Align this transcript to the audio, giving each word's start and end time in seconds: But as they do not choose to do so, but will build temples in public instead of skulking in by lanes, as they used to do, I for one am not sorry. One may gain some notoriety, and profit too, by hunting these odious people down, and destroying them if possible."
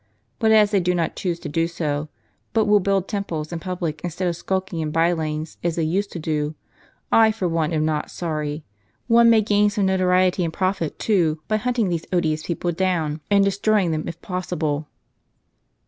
But 0.39 0.51
as 0.51 0.71
they 0.71 0.79
do 0.79 0.95
not 0.95 1.15
choose 1.15 1.37
to 1.41 1.47
do 1.47 1.67
so, 1.67 2.09
but 2.53 2.65
will 2.65 2.79
build 2.79 3.07
temples 3.07 3.53
in 3.53 3.59
public 3.59 4.01
instead 4.03 4.27
of 4.27 4.35
skulking 4.35 4.79
in 4.79 4.89
by 4.89 5.11
lanes, 5.13 5.59
as 5.63 5.75
they 5.75 5.83
used 5.83 6.11
to 6.13 6.17
do, 6.17 6.55
I 7.11 7.29
for 7.31 7.47
one 7.47 7.71
am 7.71 7.85
not 7.85 8.09
sorry. 8.09 8.63
One 9.05 9.29
may 9.29 9.43
gain 9.43 9.69
some 9.69 9.85
notoriety, 9.85 10.43
and 10.43 10.51
profit 10.51 10.97
too, 10.97 11.41
by 11.47 11.57
hunting 11.57 11.89
these 11.89 12.07
odious 12.11 12.41
people 12.47 12.71
down, 12.71 13.21
and 13.29 13.45
destroying 13.45 13.91
them 13.91 14.07
if 14.07 14.19
possible." 14.23 14.87